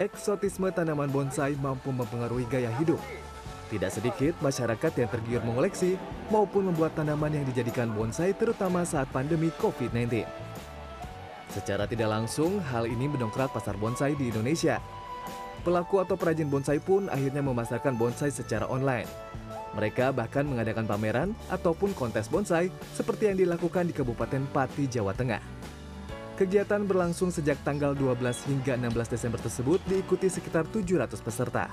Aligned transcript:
Eksotisme 0.00 0.72
tanaman 0.72 1.12
bonsai 1.12 1.60
mampu 1.60 1.92
mempengaruhi 1.92 2.48
gaya 2.48 2.72
hidup. 2.80 2.96
Tidak 3.68 3.92
sedikit 3.92 4.32
masyarakat 4.40 4.96
yang 4.96 5.12
tergiur 5.12 5.44
mengoleksi 5.44 6.00
maupun 6.32 6.72
membuat 6.72 6.96
tanaman 6.96 7.28
yang 7.28 7.44
dijadikan 7.44 7.92
bonsai 7.92 8.32
terutama 8.32 8.80
saat 8.88 9.12
pandemi 9.12 9.52
COVID-19. 9.60 10.24
Secara 11.52 11.84
tidak 11.84 12.08
langsung, 12.08 12.64
hal 12.72 12.88
ini 12.88 13.12
mendongkrak 13.12 13.52
pasar 13.52 13.76
bonsai 13.76 14.16
di 14.16 14.32
Indonesia. 14.32 14.80
Pelaku 15.68 16.00
atau 16.00 16.16
perajin 16.16 16.48
bonsai 16.48 16.80
pun 16.80 17.12
akhirnya 17.12 17.44
memasarkan 17.44 17.92
bonsai 18.00 18.32
secara 18.32 18.64
online. 18.72 19.04
Mereka 19.76 20.16
bahkan 20.16 20.48
mengadakan 20.48 20.88
pameran 20.88 21.36
ataupun 21.52 21.92
kontes 21.92 22.32
bonsai 22.32 22.72
seperti 22.96 23.28
yang 23.28 23.36
dilakukan 23.36 23.84
di 23.84 23.92
Kabupaten 23.92 24.48
Pati, 24.48 24.88
Jawa 24.88 25.12
Tengah. 25.12 25.44
Kegiatan 26.40 26.88
berlangsung 26.88 27.28
sejak 27.28 27.60
tanggal 27.60 27.92
12 27.92 28.48
hingga 28.48 28.72
16 28.72 29.12
Desember 29.12 29.36
tersebut 29.44 29.76
diikuti 29.84 30.24
sekitar 30.32 30.64
700 30.64 31.20
peserta. 31.20 31.68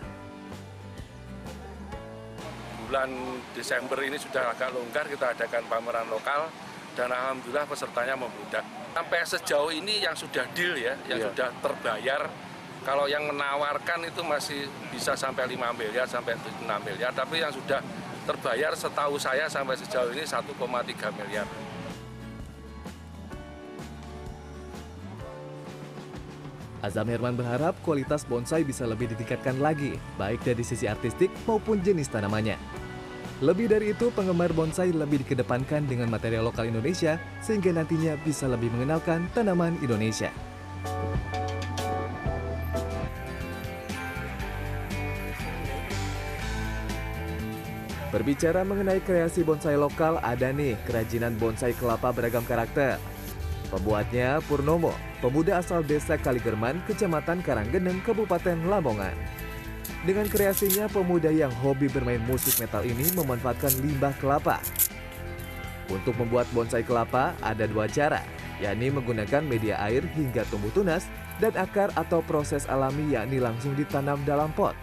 Bulan 2.84 3.08
Desember 3.56 3.96
ini 4.04 4.20
sudah 4.20 4.52
agak 4.52 4.76
longgar, 4.76 5.08
kita 5.08 5.32
adakan 5.32 5.64
pameran 5.72 6.12
lokal 6.12 6.52
dan 7.00 7.08
alhamdulillah 7.16 7.64
pesertanya 7.64 8.20
membludak. 8.20 8.68
Sampai 8.92 9.24
sejauh 9.24 9.72
ini 9.72 10.04
yang 10.04 10.20
sudah 10.20 10.44
deal 10.52 10.76
ya, 10.76 11.00
yang 11.08 11.24
Iya. 11.24 11.28
sudah 11.32 11.48
terbayar, 11.64 12.22
kalau 12.84 13.08
yang 13.08 13.24
menawarkan 13.24 14.04
itu 14.04 14.20
masih 14.20 14.68
bisa 14.92 15.16
sampai 15.16 15.48
5 15.48 15.72
miliar, 15.80 16.04
sampai 16.12 16.36
6 16.36 16.84
miliar, 16.84 17.16
tapi 17.16 17.40
yang 17.40 17.56
sudah 17.56 17.80
terbayar 18.28 18.76
setahu 18.76 19.16
saya 19.16 19.48
sampai 19.48 19.80
sejauh 19.80 20.12
ini 20.12 20.28
1,3 20.28 21.08
miliar. 21.16 21.48
Azam 26.88 27.12
Herman 27.12 27.36
berharap 27.36 27.76
kualitas 27.84 28.24
bonsai 28.24 28.64
bisa 28.64 28.88
lebih 28.88 29.12
ditingkatkan 29.12 29.60
lagi, 29.60 30.00
baik 30.16 30.40
dari 30.48 30.64
sisi 30.64 30.88
artistik 30.88 31.28
maupun 31.44 31.84
jenis 31.84 32.08
tanamannya. 32.08 32.56
Lebih 33.44 33.68
dari 33.68 33.92
itu, 33.92 34.08
penggemar 34.16 34.56
bonsai 34.56 34.96
lebih 34.96 35.22
dikedepankan 35.28 35.84
dengan 35.86 36.08
material 36.08 36.48
lokal 36.48 36.72
Indonesia 36.72 37.20
sehingga 37.44 37.76
nantinya 37.76 38.16
bisa 38.24 38.48
lebih 38.48 38.72
mengenalkan 38.72 39.28
tanaman 39.36 39.76
Indonesia. 39.84 40.32
Berbicara 48.08 48.64
mengenai 48.64 49.04
kreasi 49.04 49.44
bonsai 49.44 49.76
lokal, 49.76 50.24
ada 50.24 50.50
nih 50.56 50.80
kerajinan 50.88 51.36
bonsai 51.36 51.76
kelapa 51.76 52.16
beragam 52.16 52.42
karakter. 52.48 53.17
Pembuatnya 53.68 54.40
Purnomo, 54.48 54.96
pemuda 55.20 55.60
asal 55.60 55.84
desa 55.84 56.16
Kaligerman, 56.16 56.80
kecamatan 56.88 57.44
Karanggeneng, 57.44 58.00
Kabupaten 58.00 58.56
Lamongan. 58.64 59.12
Dengan 60.08 60.24
kreasinya, 60.32 60.88
pemuda 60.88 61.28
yang 61.28 61.52
hobi 61.60 61.92
bermain 61.92 62.24
musik 62.24 62.64
metal 62.64 62.88
ini 62.88 63.04
memanfaatkan 63.12 63.76
limbah 63.84 64.16
kelapa. 64.24 64.64
Untuk 65.92 66.16
membuat 66.16 66.48
bonsai 66.56 66.84
kelapa, 66.84 67.36
ada 67.44 67.68
dua 67.68 67.92
cara, 67.92 68.24
yakni 68.64 68.88
menggunakan 68.88 69.44
media 69.44 69.76
air 69.84 70.04
hingga 70.16 70.48
tumbuh 70.48 70.72
tunas, 70.72 71.04
dan 71.44 71.52
akar 71.60 71.92
atau 72.00 72.24
proses 72.24 72.64
alami 72.72 73.20
yakni 73.20 73.44
langsung 73.44 73.76
ditanam 73.76 74.20
dalam 74.24 74.48
pot. 74.56 74.76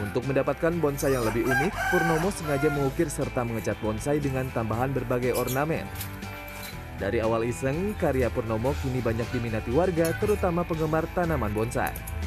Untuk 0.00 0.24
mendapatkan 0.24 0.72
bonsai 0.80 1.12
yang 1.12 1.28
lebih 1.28 1.44
unik, 1.44 1.72
Purnomo 1.92 2.32
sengaja 2.32 2.72
mengukir 2.72 3.12
serta 3.12 3.44
mengecat 3.44 3.76
bonsai 3.84 4.16
dengan 4.24 4.48
tambahan 4.56 4.88
berbagai 4.96 5.36
ornamen. 5.36 5.84
Dari 7.00 7.18
awal 7.24 7.48
iseng, 7.48 7.96
karya 7.96 8.28
Purnomo 8.28 8.76
kini 8.84 9.00
banyak 9.00 9.24
diminati 9.32 9.72
warga, 9.72 10.12
terutama 10.20 10.60
penggemar 10.68 11.08
tanaman 11.16 11.50
bonsai. 11.56 12.20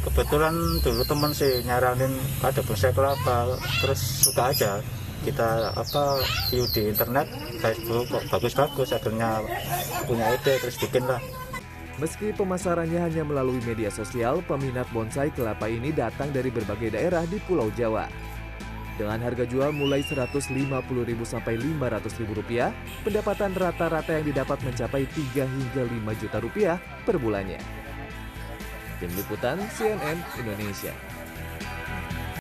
kebetulan 0.00 0.56
dulu 0.80 1.04
teman 1.04 1.28
sih 1.36 1.60
nyaranin 1.68 2.08
ada 2.40 2.64
bonsai 2.64 2.88
kelapa 2.96 3.52
terus 3.84 4.00
suka 4.24 4.48
aja 4.48 4.80
kita 5.28 5.76
apa 5.76 6.24
view 6.48 6.64
di 6.72 6.88
internet 6.88 7.28
Facebook 7.60 8.08
kok 8.08 8.24
bagus-bagus 8.32 8.96
akhirnya 8.96 9.44
punya 10.08 10.32
ide 10.32 10.56
terus 10.56 10.80
bikin 10.80 11.04
lah 11.04 11.20
Meski 12.00 12.32
pemasarannya 12.32 12.96
hanya 12.96 13.28
melalui 13.28 13.60
media 13.60 13.92
sosial, 13.92 14.40
peminat 14.48 14.88
bonsai 14.88 15.28
kelapa 15.36 15.68
ini 15.68 15.92
datang 15.92 16.32
dari 16.32 16.48
berbagai 16.48 16.96
daerah 16.96 17.28
di 17.28 17.36
Pulau 17.44 17.68
Jawa. 17.76 18.08
Dengan 19.00 19.16
harga 19.24 19.48
jual 19.48 19.72
mulai 19.72 20.04
Rp150.000 20.04 21.20
sampai 21.24 21.56
Rp500.000 21.56 22.36
rupiah, 22.36 22.68
pendapatan 23.00 23.56
rata-rata 23.56 24.12
yang 24.12 24.28
didapat 24.28 24.60
mencapai 24.60 25.08
3 25.08 25.40
hingga 25.40 25.88
5 25.88 26.20
juta 26.20 26.36
rupiah 26.36 26.76
per 27.08 27.16
bulannya. 27.16 27.56
Tim 29.00 29.08
Liputan 29.16 29.56
CNN 29.72 30.20
Indonesia 30.36 30.92